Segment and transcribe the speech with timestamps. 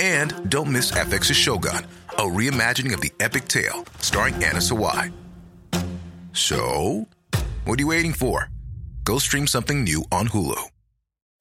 [0.00, 5.12] And don't miss FX's Shogun, a reimagining of the epic tale, starring Anna Sawai.
[6.32, 7.06] So,
[7.66, 8.48] what are you waiting for?
[9.04, 10.58] Go stream something new on Hulu.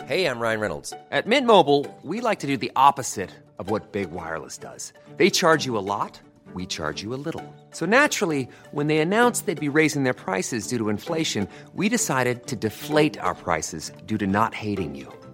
[0.04, 0.94] Hey, I'm Ryan Reynolds.
[1.10, 3.30] At Mint Mobile, we like to do the opposite
[3.60, 4.92] of what Big Wireless does.
[5.16, 6.20] They charge you a lot,
[6.54, 7.46] we charge you a little.
[7.72, 12.46] So naturally, when they announced they'd be raising their prices due to inflation, we decided
[12.48, 15.14] to deflate our prices due to not hating you.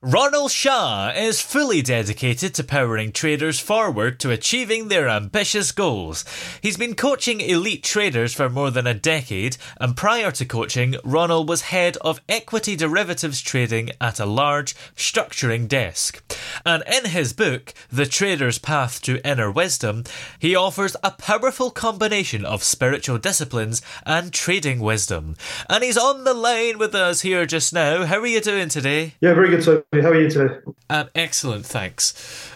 [0.00, 6.24] Ronald Shah is fully dedicated to powering traders forward to achieving their ambitious goals.
[6.62, 11.48] He's been coaching elite traders for more than a decade, and prior to coaching, Ronald
[11.48, 16.22] was head of equity derivatives trading at a large structuring desk.
[16.64, 20.04] And in his book, The Trader's Path to Inner Wisdom,
[20.38, 25.34] he offers a powerful combination of spiritual disciplines and trading wisdom.
[25.68, 28.04] And he's on the line with us here just now.
[28.04, 29.14] How are you doing today?
[29.20, 29.87] Yeah, very good.
[29.90, 30.54] How are you today?
[30.90, 32.12] Um, excellent, thanks.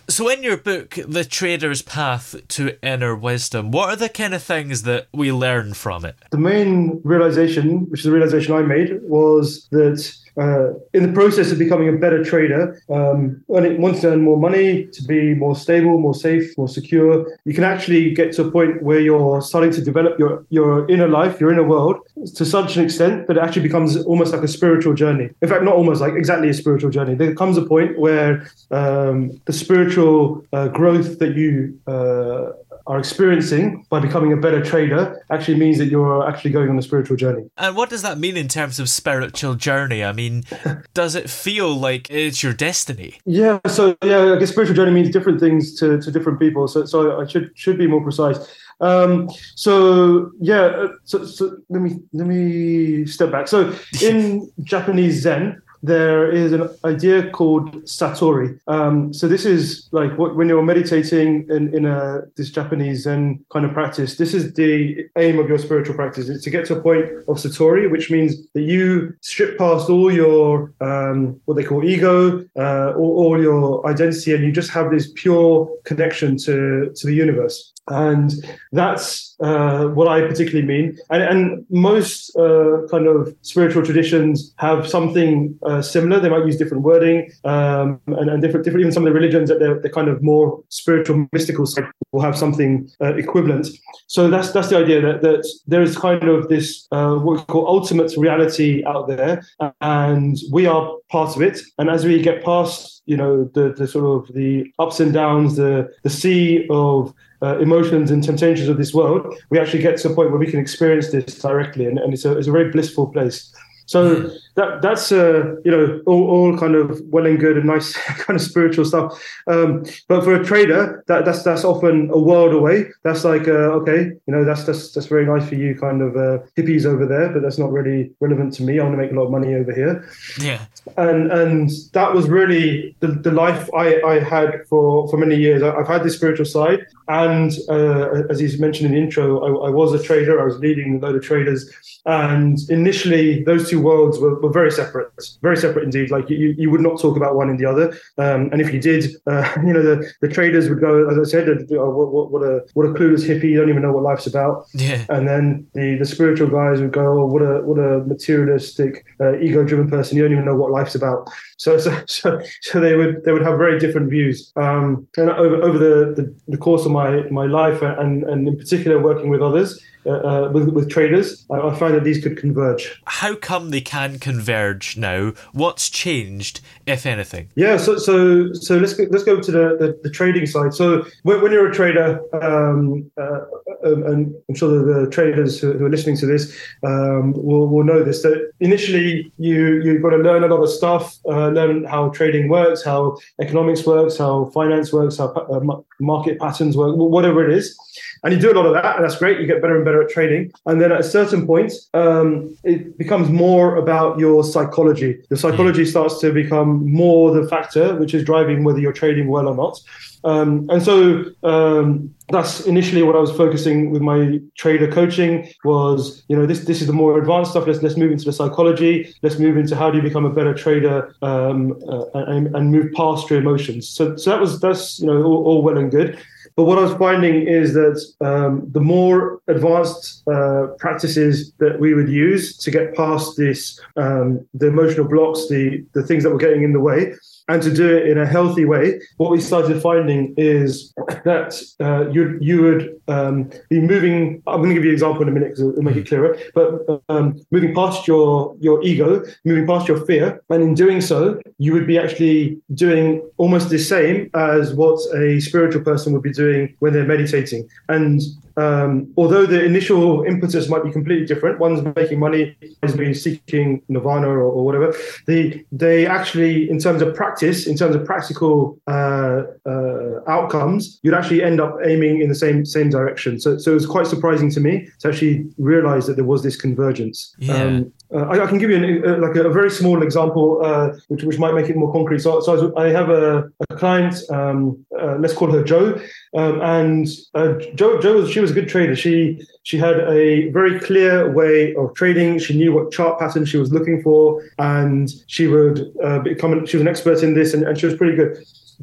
[0.07, 4.43] So, in your book, The Trader's Path to Inner Wisdom, what are the kind of
[4.43, 6.15] things that we learn from it?
[6.31, 11.53] The main realization, which is the realization I made, was that uh, in the process
[11.53, 15.99] of becoming a better trader, um, once to earn more money, to be more stable,
[15.99, 19.83] more safe, more secure, you can actually get to a point where you're starting to
[19.83, 21.97] develop your, your inner life, your inner world
[22.35, 25.31] to such an extent that it actually becomes almost like a spiritual journey.
[25.43, 27.15] In fact, not almost like exactly a spiritual journey.
[27.15, 32.53] There comes a point where um, the spiritual uh, growth that you uh,
[32.93, 36.83] are experiencing by becoming a better trader actually means that you're actually going on a
[36.83, 37.49] spiritual journey.
[37.57, 40.05] And what does that mean in terms of spiritual journey?
[40.05, 40.45] I mean,
[40.95, 43.19] does it feel like it's your destiny?
[43.25, 46.69] Yeah, so yeah, I guess spiritual journey means different things to, to different people.
[46.69, 48.37] So so I should should be more precise.
[48.83, 53.49] Um, so yeah, uh, so, so let me let me step back.
[53.49, 58.59] So in Japanese Zen, there is an idea called satori.
[58.69, 63.45] Um, so this is like what, when you're meditating in, in a this Japanese Zen
[63.53, 64.17] kind of practice.
[64.17, 67.37] This is the aim of your spiritual practice: is to get to a point of
[67.37, 72.93] satori, which means that you strip past all your um, what they call ego, uh,
[72.97, 77.73] all, all your identity, and you just have this pure connection to to the universe.
[77.89, 78.33] And
[78.71, 80.99] that's uh, what I particularly mean.
[81.11, 86.21] And, and most uh, kind of spiritual traditions have something uh, similar.
[86.21, 89.49] They might use different wording um, and, and, different, different, even some of the religions
[89.49, 93.69] that they're, they're kind of more spiritual, mystical side will have something uh, equivalent.
[94.09, 97.45] So that's that's the idea that, that there is kind of this uh, what we
[97.45, 99.43] call ultimate reality out there,
[99.81, 101.61] and we are part of it.
[101.79, 105.57] And as we get past, you know, the the sort of the ups and downs,
[105.57, 110.11] the the sea of uh, emotions and temptations of this world, we actually get to
[110.11, 112.71] a point where we can experience this directly, and, and it's, a, it's a very
[112.71, 113.53] blissful place.
[113.87, 117.93] So that that's uh, you know all, all kind of well and good and nice
[118.25, 119.23] kind of spiritual stuff.
[119.47, 122.87] Um, but for a trader, that that's that's often a world away.
[123.03, 126.17] That's like uh, okay, you know that's that's that's very nice for you, kind of
[126.17, 128.79] uh, hippies over there, but that's not really relevant to me.
[128.79, 130.09] I want to make a lot of money over here.
[130.39, 130.65] Yeah,
[130.97, 135.63] and and that was really the, the life I, I had for for many years.
[135.63, 139.69] I, have had this spiritual side, and uh, as you mentioned in the intro, I,
[139.69, 140.41] I was a trader.
[140.41, 141.71] I was leading a load of traders
[142.05, 145.11] and initially, those two worlds were, were very separate,
[145.41, 146.11] very separate indeed.
[146.11, 147.87] Like you, you would not talk about one in the other.
[148.19, 151.25] Um, and if you did, uh, you know, the, the traders would go, as I
[151.25, 153.51] said, oh, what, what, what, a what a clueless hippie.
[153.53, 154.67] You don't even know what life's about.
[154.75, 155.07] Yeah.
[155.09, 159.39] And then the, the spiritual guys would go, oh, what a what a materialistic, uh,
[159.39, 160.17] ego-driven person.
[160.17, 161.31] You don't even know what life's about.
[161.57, 164.53] So so so, so they would they would have very different views.
[164.57, 168.57] Um, and over over the, the, the course of my my life, and and in
[168.59, 169.81] particular working with others.
[170.05, 173.01] Uh, uh, with, with traders, I, I, find that these could converge.
[173.07, 175.33] How come they can converge now?
[175.53, 177.51] What's changed, if anything?
[177.55, 180.75] Yeah, so so so let's go, let's go to the, the, the trading side.
[180.75, 183.43] So when, when, you're a trader, um, uh,
[183.85, 186.53] um, and I'm sure the, the traders who, who, are listening to this
[186.83, 188.23] um, will, will know this.
[188.23, 192.49] That initially you you've got to learn a lot of stuff, uh, learn how trading
[192.49, 195.61] works, how economics works, how finance works, how uh,
[196.03, 197.79] market patterns work, whatever it is.
[198.25, 199.41] And you do a lot of that, and that's great.
[199.41, 200.53] You get better and better at trading.
[200.67, 205.19] And then at a certain point, um, it becomes more about your psychology.
[205.29, 209.49] Your psychology starts to become more the factor which is driving whether you're trading well
[209.49, 209.81] or not.
[210.25, 216.23] Um, and so um, that's initially what I was focusing with my trader coaching was,
[216.29, 217.67] you know, this this is the more advanced stuff.
[217.67, 219.15] Let's let's move into the psychology.
[219.23, 222.93] Let's move into how do you become a better trader um, uh, and, and, move
[222.93, 223.89] past your emotions.
[223.89, 226.19] So so that was that's you know all, all well and good.
[226.55, 231.95] But what I was finding is that um, the more advanced uh, practices that we
[231.95, 236.39] would use to get past this, um, the emotional blocks, the the things that were
[236.39, 237.15] getting in the way,
[237.49, 240.93] and to do it in a healthy way, what we started finding is
[241.25, 244.43] that uh, you you would um, be moving.
[244.47, 246.39] I'm going to give you an example in a minute because it'll make it clearer.
[246.55, 251.41] But um, moving past your your ego, moving past your fear, and in doing so,
[251.59, 256.33] you would be actually doing almost the same as what a spiritual person would be
[256.33, 257.69] doing when they're meditating.
[257.89, 258.21] And
[258.57, 263.83] um, although the initial impetus might be completely different, one's making money, one's be seeking
[263.89, 264.95] nirvana or, or, whatever.
[265.27, 271.15] The they actually, in terms of practice, in terms of practical uh, uh, outcomes, you'd
[271.15, 273.41] actually end up aiming in the same same direction.
[273.41, 276.57] So, so it was quite surprising to me to actually realize that there was this
[276.57, 277.35] convergence.
[277.39, 277.55] Yeah.
[277.55, 280.61] Um, uh, I, I, can give you an, uh, like a, a, very small example,
[280.63, 282.19] uh, which, which might make it more concrete.
[282.19, 286.01] So, so I have a, a client, um, uh, let's call her Joe,
[286.35, 288.95] um, and uh, Joe, was, she was a good trader.
[288.95, 292.39] She she had a very clear way of trading.
[292.39, 296.67] She knew what chart pattern she was looking for, and she would uh, become.
[296.67, 298.39] She was an expert in this, and, and she was pretty good.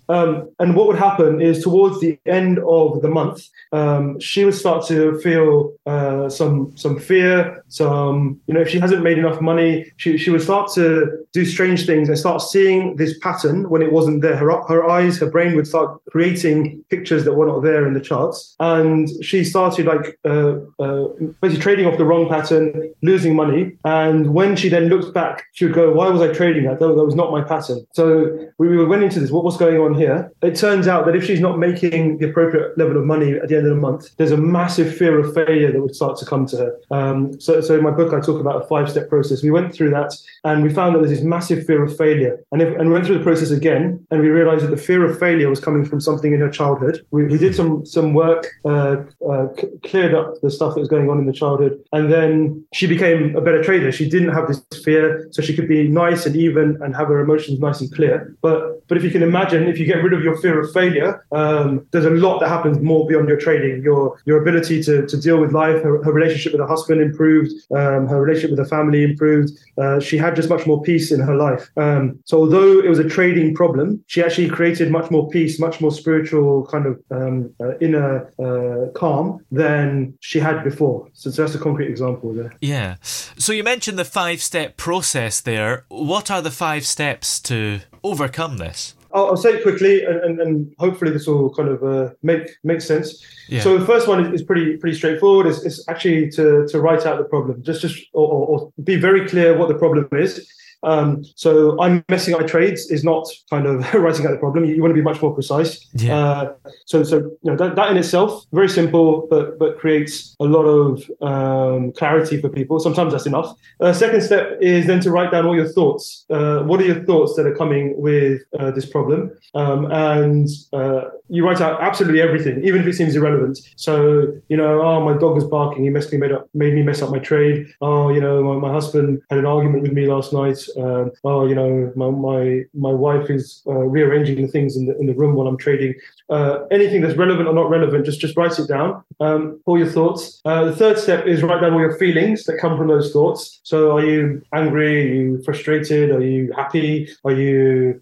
[0.08, 4.56] Um, and what would happen is towards the end of the month, um, she would
[4.56, 9.40] start to feel uh, some some fear, some you know if she hasn't made enough
[9.42, 13.82] money, she she would start to do strange things and start seeing this pattern when
[13.82, 14.36] it wasn't there.
[14.36, 18.02] Her her eyes, her brain would start creating pictures that were not there in the
[18.02, 21.08] charts, and she started like uh, uh,
[21.42, 23.78] basically trading off the wrong pattern, losing money.
[23.86, 26.80] And when she then looked back, she would go, "Why was I trading that?
[26.80, 29.32] That, that was not my pattern." So we, we went into this.
[29.32, 30.32] What was going on here?
[30.42, 33.58] It turns out that if she's not making the appropriate level of money at the
[33.58, 36.46] end of the month, there's a massive fear of failure that would start to come
[36.48, 36.80] to her.
[36.92, 39.44] Um, so, so in my book, I talk about a five-step process.
[39.44, 42.44] We went through that, and we found that there's this massive fear of failure.
[42.52, 45.06] And, if, and we went through the process again, and we realized that the fear
[45.06, 47.06] of failure was coming from something in her childhood.
[47.12, 48.98] We, we did some some work, uh,
[49.30, 52.66] uh, c- cleared up the stuff that was going on in the childhood, and then
[52.74, 53.92] she became a better trader.
[53.92, 57.20] She didn't have this fear, so she could be nice and even and have her
[57.20, 58.36] emotions nice and clear.
[58.42, 61.26] But but if you can imagine, if you get rid of your fear of failure,
[61.32, 63.84] um, there's a lot that happens more beyond your trading.
[63.84, 67.52] Your your ability to, to deal with life, her, her relationship with her husband improved,
[67.72, 69.52] um, her relationship with her family improved.
[69.78, 71.70] Uh, she had just much more peace in her life.
[71.78, 75.82] Um, so although it was a trading problem, she actually created much more peace, much
[75.82, 81.08] more spiritual kind of um, uh, inner uh, calm than she had before.
[81.14, 82.54] So, so that's a concrete example there.
[82.62, 82.96] Yeah.
[83.02, 85.86] So you mentioned the five step process there.
[85.90, 88.96] What are the five steps to overcome this?
[89.12, 92.48] I'll, I'll say it quickly, and, and, and, hopefully this will kind of uh, make
[92.64, 93.24] make sense.
[93.48, 93.62] Yeah.
[93.62, 95.48] So the first one is, is pretty pretty straightforward.
[95.48, 99.28] It's, it's, actually to to write out the problem, just just or, or, be very
[99.28, 100.48] clear what the problem is,
[100.84, 104.66] um, so I'm messing up my trades is not kind of writing out the problem.
[104.66, 105.86] You, you, want to be much more precise.
[105.94, 106.18] Yeah.
[106.18, 106.54] Uh,
[106.86, 110.64] so so you know that, that in itself very simple, but but creates a lot
[110.64, 112.80] of um, clarity for people.
[112.80, 113.56] Sometimes that's enough.
[113.82, 116.26] Uh, second step is then to write down all your thoughts.
[116.30, 119.32] Uh, what are your thoughts that are coming with uh, this problem?
[119.56, 123.60] Um, and uh, you write out absolutely everything, even if it seems irrelevant.
[123.76, 125.84] So you know, oh my dog was barking.
[125.84, 127.68] He messed me made up made me mess up my trade.
[127.82, 131.48] Oh you know, my, my husband had an argument with me last night um, oh,
[131.48, 135.14] you know, my my, my wife is uh, rearranging the things in the in the
[135.14, 135.96] room while I'm trading.
[136.30, 139.04] Uh, anything that's relevant or not relevant, just just write it down.
[139.20, 140.42] Um, all your thoughts.
[140.46, 143.60] Uh, the third step is write down all your feelings that come from those thoughts.
[143.64, 145.12] So, are you angry?
[145.12, 146.12] Are you frustrated?
[146.12, 147.10] Are you happy?
[147.26, 148.02] Are you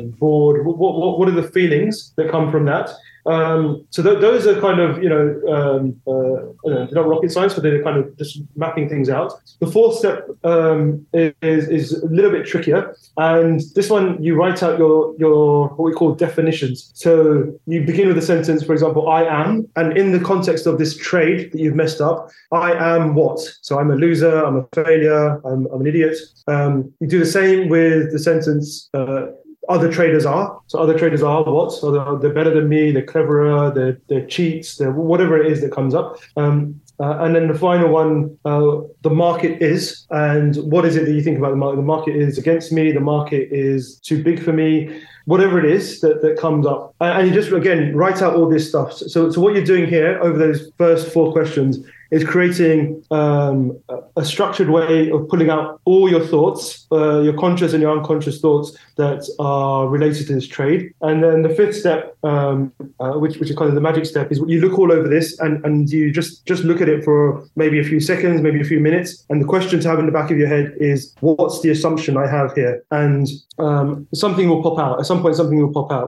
[0.00, 0.64] bored?
[0.66, 2.90] What, what what are the feelings that come from that?
[3.24, 7.54] Um, so th- those are kind of, you know, um, uh, know, not rocket science,
[7.54, 9.32] but they're kind of just mapping things out.
[9.60, 12.96] The fourth step um, is, is a little bit trickier.
[13.16, 16.90] And this one, you write out your, your, what we call definitions.
[16.94, 20.78] So you begin with a sentence, for example, I am, and in the context of
[20.78, 23.38] this trade that you've messed up, I am what?
[23.60, 26.16] So I'm a loser, I'm a failure, I'm, I'm an idiot.
[26.48, 29.26] Um, you do the same with the sentence, uh,
[29.68, 30.60] other traders are.
[30.66, 31.72] So other traders are what?
[31.72, 32.90] So they're, they're better than me.
[32.90, 33.70] They're cleverer.
[33.70, 34.76] They're, they're cheats.
[34.76, 36.18] They're whatever it is that comes up.
[36.36, 41.04] Um, uh, and then the final one, uh, the market is, and what is it
[41.06, 41.76] that you think about the market?
[41.76, 42.92] The market is against me.
[42.92, 45.02] The market is too big for me.
[45.24, 48.68] Whatever it is that, that comes up, and you just again write out all this
[48.68, 48.92] stuff.
[48.92, 51.78] So, so what you're doing here over those first four questions
[52.12, 53.76] is creating um,
[54.16, 58.38] a structured way of pulling out all your thoughts, uh, your conscious and your unconscious
[58.38, 60.92] thoughts that are related to this trade.
[61.00, 64.30] And then the fifth step, um, uh, which, which is kind of the magic step,
[64.30, 67.48] is you look all over this and, and you just, just look at it for
[67.56, 69.24] maybe a few seconds, maybe a few minutes.
[69.30, 72.18] And the question to have in the back of your head is, what's the assumption
[72.18, 72.84] I have here?
[72.90, 73.26] And
[73.58, 75.00] um, something will pop out.
[75.00, 76.06] At some point, something will pop out.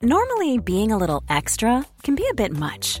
[0.00, 3.00] Normally, being a little extra can be a bit much.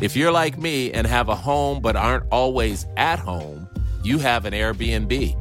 [0.00, 3.66] If you're like me and have a home but aren't always at home,
[4.04, 5.34] you have an Airbnb.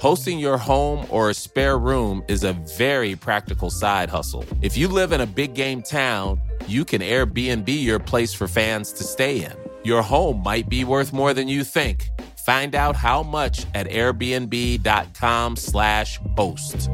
[0.00, 4.44] Hosting your home or a spare room is a very practical side hustle.
[4.62, 8.92] If you live in a big game town, you can Airbnb your place for fans
[8.92, 9.52] to stay in.
[9.84, 12.08] Your home might be worth more than you think.
[12.44, 16.90] Find out how much at airbnb.com/slash host.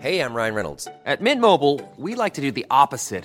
[0.00, 0.88] Hey, I'm Ryan Reynolds.
[1.04, 3.24] At Mint Mobile, we like to do the opposite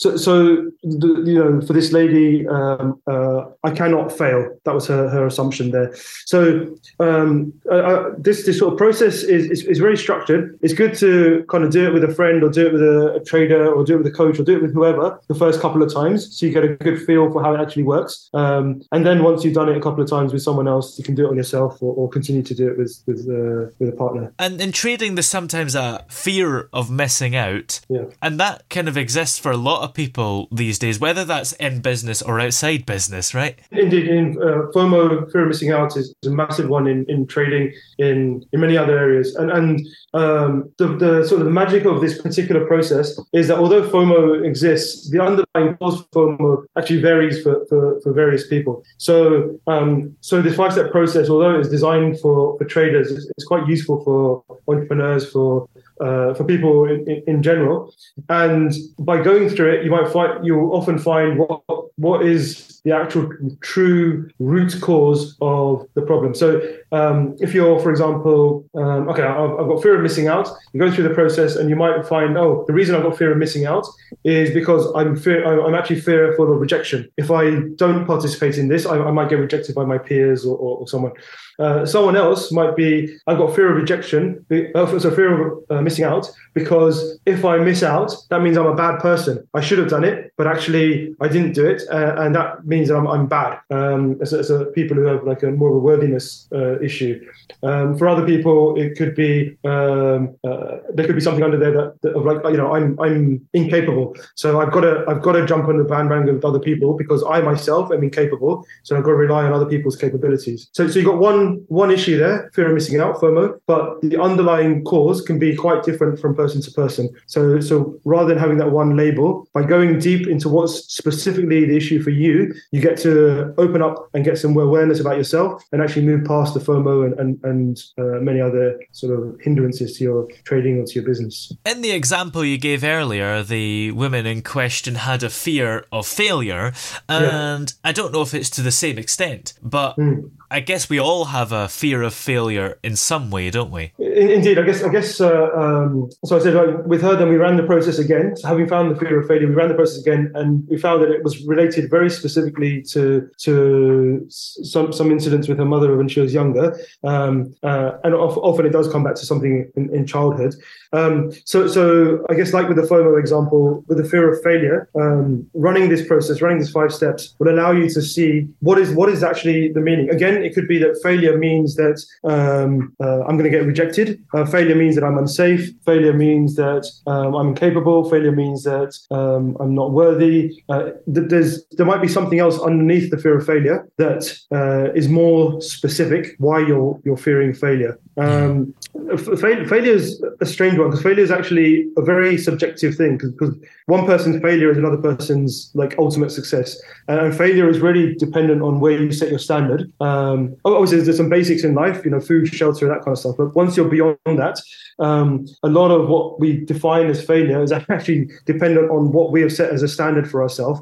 [0.00, 4.48] So, so the, you know, for this lady, um, uh, I cannot fail.
[4.64, 5.94] That was her, her assumption there.
[6.24, 10.58] So, um, uh, uh, this this sort of process is, is, is very structured.
[10.62, 13.16] It's good to kind of do it with a friend, or do it with a,
[13.16, 15.60] a, trader, or do it with a coach, or do it with whoever the first
[15.60, 18.30] couple of times, so you get a good feel for how it actually works.
[18.32, 21.04] Um, and then once you've done it a couple of times with someone else, you
[21.04, 23.90] can do it on yourself, or, or continue to do it with with, uh, with
[23.90, 24.32] a partner.
[24.38, 28.04] And in trading, there's sometimes a fear of missing out, yeah.
[28.22, 31.80] and that kind of exists for a lot of people these days, whether that's in
[31.80, 33.58] business or outside business, right?
[33.72, 37.72] Indeed, in, uh, FOMO, fear of missing out, is, a massive one in, in trading,
[37.98, 42.00] in in many other areas, and and um, the, the sort of the magic of
[42.00, 47.42] this particular process is that although FOMO exists, the underlying cause for FOMO actually varies
[47.42, 48.84] for, for, for various people.
[48.98, 53.46] So um, so this five step process, although it's designed for, for traders, it's, it's
[53.46, 55.68] quite useful for entrepreneurs, for
[56.00, 57.92] uh, for people in, in, general.
[58.28, 61.62] And by going through it, you might find you'll often find what
[61.96, 66.34] what is the actual true root cause of the problem.
[66.34, 66.60] So
[66.92, 70.48] um, if you're, for example, um, okay, I've, I've, got fear of missing out.
[70.72, 73.32] You go through the process, and you might find, oh, the reason I've got fear
[73.32, 73.86] of missing out
[74.24, 77.08] is because I'm fear, I'm actually fearful of rejection.
[77.16, 80.56] If I don't participate in this, I, I might get rejected by my peers or,
[80.56, 81.12] or, or someone.
[81.60, 84.44] Uh, someone else might be, I've got fear of rejection,
[84.74, 88.66] uh, so fear of uh, missing out, because if I miss out, that means I'm
[88.66, 89.46] a bad person.
[89.52, 92.88] I should have done it, but actually I didn't do it, uh, and that means
[92.88, 93.58] I'm, I'm bad.
[93.70, 97.20] Um, as, as a, people who have like a more of a worthiness uh, issue.
[97.62, 101.72] Um, for other people, it could be um, uh, there could be something under there
[101.72, 104.16] that, that, of like you know I'm I'm incapable.
[104.36, 107.22] So I've got to I've got to jump on the bandwagon with other people because
[107.28, 108.64] I myself am incapable.
[108.84, 110.68] So I've got to rely on other people's capabilities.
[110.72, 114.20] So so you've got one one issue there, fear of missing out, FOMO, but the
[114.20, 117.10] underlying cause can be quite different from person to person.
[117.26, 121.76] So so rather than having that one label, by going deep into what's specifically the
[121.76, 125.82] issue for you, you get to open up and get some awareness about yourself and
[125.82, 130.04] actually move past the FOMO and and, and uh, many other sort of hindrances to
[130.04, 131.52] your trading or to your business.
[131.66, 136.72] In the example you gave earlier, the women in question had a fear of failure,
[137.08, 137.88] and yeah.
[137.88, 140.30] I don't know if it's to the same extent, but mm.
[140.50, 143.92] I guess we all have a fear of failure in some way, don't we?
[143.98, 144.82] Indeed, I guess.
[144.82, 145.20] I guess.
[145.20, 148.36] Uh, um, so I said like, with her, then we ran the process again.
[148.36, 151.02] So having found the fear of failure, we ran the process again, and we found
[151.02, 152.49] that it was related very specifically
[152.82, 158.14] to to some some incidents with her mother when she was younger, um, uh, and
[158.14, 160.54] often it does come back to something in, in childhood.
[160.92, 164.88] Um, so so I guess like with the FOMO example, with the fear of failure,
[164.94, 168.90] um, running this process, running these five steps, will allow you to see what is
[168.90, 170.10] what is actually the meaning.
[170.10, 174.22] Again it could be that failure means that um, uh, I'm going to get rejected.
[174.34, 175.70] Uh, failure means that I'm unsafe.
[175.84, 178.08] Failure means that um, I'm incapable.
[178.10, 180.62] Failure means that I'm not worthy.
[180.68, 185.08] Uh, there's there might be something else underneath the fear of failure that uh, is
[185.08, 186.34] more specific.
[186.38, 187.98] Why you're you're fearing failure.
[188.16, 188.74] Um,
[189.16, 193.54] failure is a strange one because failure is actually a very subjective thing because
[193.86, 198.80] one person's failure is another person's like ultimate success, and failure is really dependent on
[198.80, 199.90] where you set your standard.
[200.00, 203.36] Um, obviously, there's some basics in life, you know, food, shelter, that kind of stuff.
[203.38, 204.60] But once you're beyond that,
[204.98, 209.40] um, a lot of what we define as failure is actually dependent on what we
[209.42, 210.80] have set as a standard for ourselves.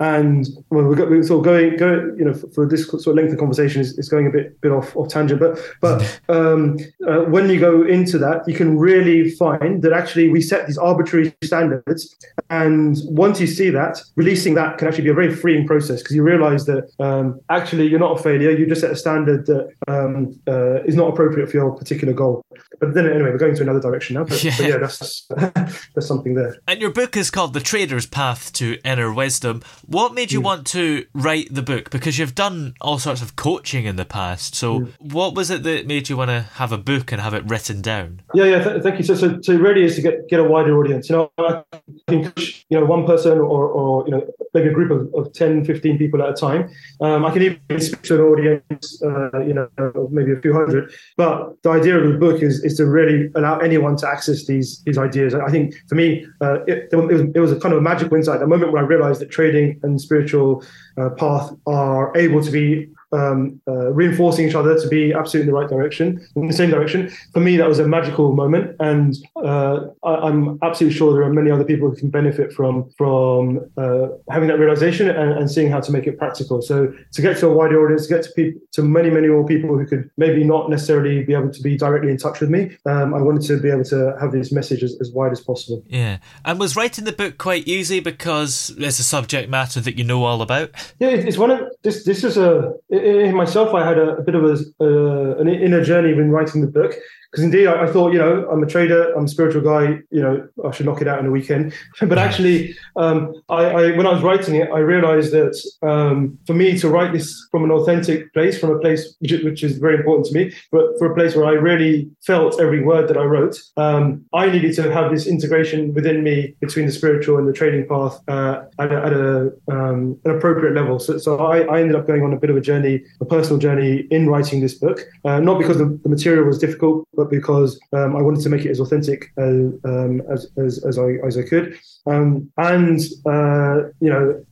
[0.00, 3.14] And well, we're, we're sort of going, going, you know, for, for this sort of
[3.14, 5.40] length of conversation is, is going a bit, bit off, off tangent.
[5.40, 10.28] But, but um, uh, when you go into that, you can really find that actually
[10.28, 12.16] we set these arbitrary standards,
[12.50, 16.14] and once you see that, releasing that can actually be a very freeing process because
[16.16, 18.50] you realise that um, actually you're not a failure.
[18.50, 22.42] You just set a standard that um, uh, is not appropriate for your particular goal.
[22.80, 24.24] But then anyway, we're going to another direction now.
[24.24, 25.26] But yeah, but yeah that's
[25.94, 26.56] that's something there.
[26.66, 29.62] And your book is called The Trader's Path to Inner Wisdom.
[29.88, 30.44] What made you mm.
[30.44, 31.88] want to write the book?
[31.88, 34.54] Because you've done all sorts of coaching in the past.
[34.54, 34.92] So, mm.
[35.00, 37.80] what was it that made you want to have a book and have it written
[37.80, 38.20] down?
[38.34, 39.04] Yeah, yeah, th- thank you.
[39.04, 41.08] So, so, so really is to get get a wider audience.
[41.08, 41.62] You know, I
[42.06, 45.32] can coach, you know, one person or, or you know, maybe a group of, of
[45.32, 46.68] 10, 15 people at a time.
[47.00, 49.68] Um, I can even speak to an audience, uh, you know,
[50.10, 50.92] maybe a few hundred.
[51.16, 54.82] But the idea of the book is, is to really allow anyone to access these
[54.84, 55.34] these ideas.
[55.34, 58.16] I think for me, uh, it, it, was, it was a kind of a magical
[58.16, 58.40] insight.
[58.40, 60.64] The moment when I realized that trading and spiritual
[60.96, 65.54] uh, path are able to be um, uh, reinforcing each other to be absolutely in
[65.54, 67.10] the right direction, in the same direction.
[67.32, 71.32] For me, that was a magical moment, and uh, I, am absolutely sure there are
[71.32, 75.70] many other people who can benefit from from uh, having that realization and, and, seeing
[75.70, 76.60] how to make it practical.
[76.60, 79.46] So to get to a wider audience, to get to people, to many many more
[79.46, 82.76] people who could maybe not necessarily be able to be directly in touch with me,
[82.84, 85.82] um, I wanted to be able to have this message as, as wide as possible.
[85.86, 90.04] Yeah, and was writing the book quite easy because it's a subject matter that you
[90.04, 90.70] know all about.
[90.98, 92.04] Yeah, it's one of this.
[92.04, 95.82] This is a in myself, I had a, a bit of a, uh, an inner
[95.82, 96.94] journey when writing the book
[97.30, 100.22] because indeed I, I, thought you know I'm a trader I'm a spiritual guy you
[100.22, 101.74] know I should knock it out in a weekend.
[102.08, 106.54] But actually um, I, I, when I was writing it I realized that um, for
[106.54, 109.96] me to write this from an authentic place from a place which, which, is very
[109.96, 113.24] important to me but for a place where I really felt every word that I
[113.24, 117.52] wrote um, I needed to have this integration within me between the spiritual and the
[117.52, 120.98] trading path uh, at, a, at a, um, an appropriate level.
[120.98, 124.06] So, so I, ended up going on a bit of a journey a personal journey
[124.10, 128.14] in writing this book uh, not because the, the material was difficult but because um,
[128.14, 131.42] I wanted to make it as authentic as um, as, as, as, I as I
[131.42, 131.76] could,
[132.06, 134.46] um, and uh, you know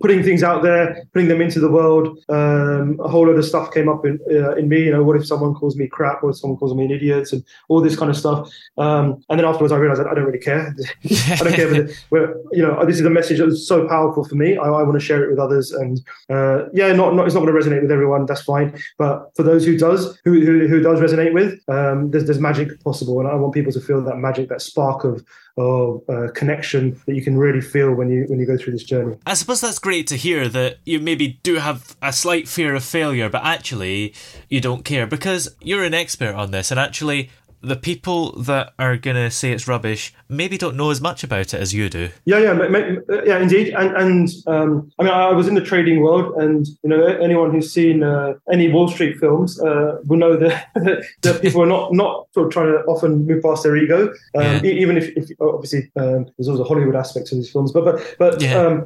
[0.00, 2.18] putting things out there, putting them into the world.
[2.28, 4.84] Um, a whole lot of stuff came up in uh, in me.
[4.84, 6.22] You know, what if someone calls me crap?
[6.22, 7.32] What if someone calls me an idiot?
[7.32, 8.50] And all this kind of stuff.
[8.78, 10.74] Um, and then afterwards, I realized I don't really care.
[11.04, 11.88] I don't care.
[12.10, 14.56] But you know, this is a message that was so powerful for me.
[14.56, 15.72] I, I want to share it with others.
[15.72, 18.26] And uh, yeah, not, not it's not going to resonate with everyone.
[18.26, 18.78] That's fine.
[18.98, 22.82] But for those who does, who who, who does resonate with, um, there's there's magic
[22.82, 25.24] possible, and I want people to feel that magic, that spark of
[25.56, 28.82] of uh, connection that you can really feel when you when you go through this
[28.82, 29.16] journey.
[29.26, 32.84] I suppose that's great to hear that you maybe do have a slight fear of
[32.84, 34.14] failure, but actually
[34.48, 37.30] you don't care because you're an expert on this, and actually
[37.66, 41.52] the people that are going to say it's rubbish maybe don't know as much about
[41.52, 42.08] it as you do.
[42.24, 43.74] Yeah, yeah, ma- yeah, indeed.
[43.74, 47.50] And, and um, I mean, I was in the trading world, and you know, anyone
[47.52, 50.68] who's seen uh, any Wall Street films uh, will know that,
[51.22, 54.42] that people are not not sort of trying to often move past their ego, um,
[54.42, 54.62] Yeah.
[54.64, 58.16] even if, if obviously um, there's always a Hollywood aspect to these films, but but
[58.18, 58.40] but.
[58.40, 58.82] Yeah.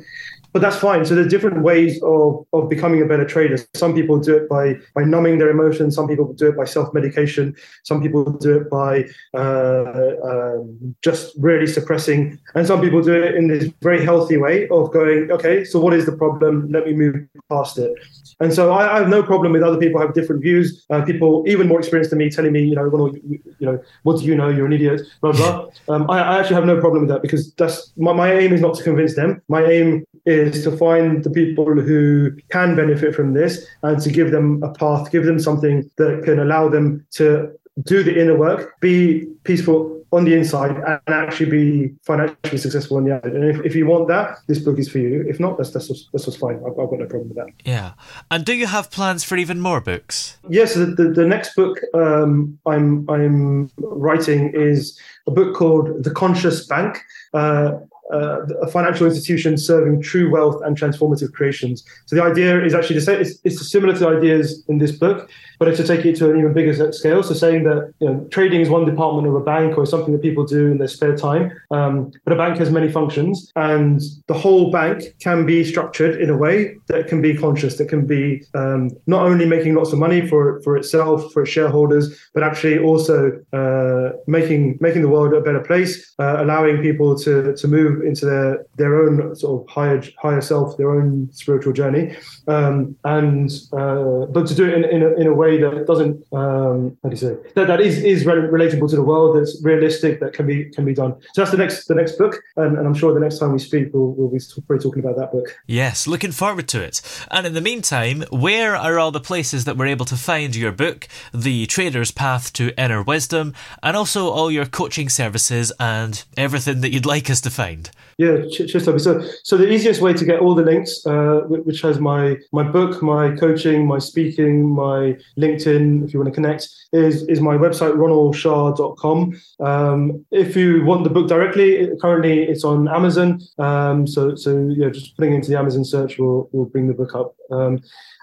[0.52, 1.04] But that's fine.
[1.04, 3.58] So there's different ways of, of becoming a better trader.
[3.74, 5.94] Some people do it by by numbing their emotions.
[5.94, 7.54] Some people do it by self medication.
[7.84, 13.34] Some people do it by uh, um, just really suppressing, and some people do it
[13.34, 16.70] in this very healthy way of going, okay, so what is the problem?
[16.70, 17.16] Let me move
[17.50, 17.92] past it.
[18.40, 20.84] And so I, I have no problem with other people have different views.
[20.90, 23.82] Uh, people even more experienced than me telling me, you know, well, you you know,
[24.04, 24.48] what do you know?
[24.48, 25.02] You're an idiot.
[25.20, 25.66] Blah blah.
[25.88, 28.61] um, I, I actually have no problem with that because that's my, my aim is
[28.61, 29.42] not to convince them.
[29.48, 34.31] My aim is to find the people who can benefit from this and to give
[34.31, 37.51] them a path, give them something that can allow them to
[37.85, 43.05] do the inner work, be peaceful on the inside, and actually be financially successful on
[43.05, 43.35] the outside.
[43.35, 45.24] And if, if you want that, this book is for you.
[45.29, 46.57] If not, that's that's that's fine.
[46.66, 47.48] I've, I've got no problem with that.
[47.64, 47.92] Yeah.
[48.31, 50.38] And do you have plans for even more books?
[50.48, 56.11] Yes, the, the, the next book um, I'm I'm writing is a book called The
[56.11, 56.98] Conscious Bank.
[57.35, 57.72] Uh,
[58.12, 61.85] uh, a financial institution serving true wealth and transformative creations.
[62.07, 64.92] So the idea is actually to say it's, it's similar to the ideas in this
[64.92, 67.23] book, but it's to take it to an even bigger scale.
[67.23, 70.23] So saying that you know trading is one department of a bank or something that
[70.23, 74.35] people do in their spare time, um, but a bank has many functions, and the
[74.35, 78.42] whole bank can be structured in a way that can be conscious, that can be
[78.55, 82.79] um, not only making lots of money for for itself, for its shareholders, but actually
[82.79, 87.97] also uh, making making the world a better place, uh, allowing people to to move
[88.02, 93.50] into their their own sort of higher higher self, their own spiritual journey, um, and
[93.72, 97.08] uh, but to do it in, in, a, in a way that doesn't um, how
[97.08, 100.32] do you say that, that is is rel- relatable to the world, that's realistic, that
[100.32, 101.14] can be can be done.
[101.34, 103.58] So that's the next the next book, and, and I'm sure the next time we
[103.58, 105.58] speak, we'll, we'll be probably talking about that book.
[105.66, 107.02] Yes, looking forward to it.
[107.30, 110.72] And in the meantime, where are all the places that we're able to find your
[110.72, 116.80] book, The Trader's Path to Inner Wisdom, and also all your coaching services and everything
[116.80, 117.88] that you'd like us to find?
[118.18, 118.98] Yeah, ch- cheers, Toby.
[118.98, 122.64] So, so the easiest way to get all the links, uh, which has my my
[122.64, 127.57] book, my coaching, my speaking, my LinkedIn, if you want to connect, is is my
[127.57, 129.40] website ronaldshah.com.
[129.61, 133.40] Um, if you want the book directly, currently it's on Amazon.
[133.59, 137.14] Um, so, so yeah, just putting into the Amazon search will will bring the book
[137.14, 137.37] up.
[137.53, 137.81] Um,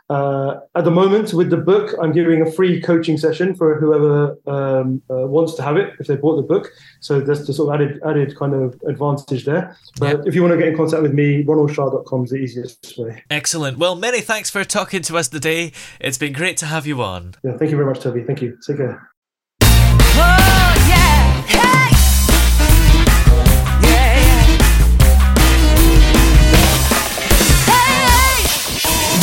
[0.09, 4.37] uh, at the moment, with the book, I'm giving a free coaching session for whoever
[4.45, 6.69] um, uh, wants to have it if they bought the book.
[6.99, 9.75] So that's the sort of added added kind of advantage there.
[9.99, 13.23] But if you want to get in contact with me, ronaldshah.com is the easiest way.
[13.31, 13.79] Excellent.
[13.79, 15.71] Well, many thanks for talking to us today.
[15.99, 17.33] It's been great to have you on.
[17.43, 18.23] Yeah, thank you very much, Toby.
[18.23, 18.57] Thank you.
[18.65, 19.11] Take care.